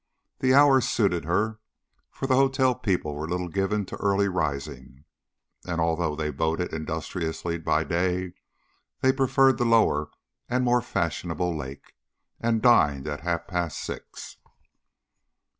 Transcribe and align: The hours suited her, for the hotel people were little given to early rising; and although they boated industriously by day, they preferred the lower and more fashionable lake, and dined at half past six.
The 0.39 0.55
hours 0.55 0.89
suited 0.89 1.25
her, 1.25 1.59
for 2.09 2.25
the 2.25 2.35
hotel 2.35 2.73
people 2.73 3.13
were 3.13 3.27
little 3.29 3.49
given 3.49 3.85
to 3.85 3.97
early 3.97 4.27
rising; 4.27 5.03
and 5.63 5.79
although 5.79 6.15
they 6.15 6.31
boated 6.31 6.73
industriously 6.73 7.59
by 7.59 7.83
day, 7.83 8.33
they 9.01 9.11
preferred 9.13 9.59
the 9.59 9.65
lower 9.65 10.09
and 10.49 10.65
more 10.65 10.81
fashionable 10.81 11.55
lake, 11.55 11.93
and 12.39 12.63
dined 12.63 13.07
at 13.07 13.21
half 13.21 13.45
past 13.45 13.77
six. 13.77 14.37